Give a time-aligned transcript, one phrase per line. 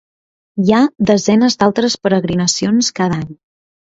[0.61, 0.77] Hi ha
[1.09, 3.29] desenes d'altres peregrinacions cada any.